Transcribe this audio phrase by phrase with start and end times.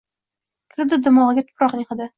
[0.77, 2.09] Kirdi dimog‘imga tuproqning hidi…